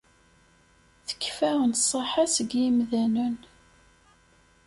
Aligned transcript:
Tekfa 1.07 1.49
nnṣaḥa 1.61 2.25
seg 2.35 2.49
yimdanen. 2.61 3.35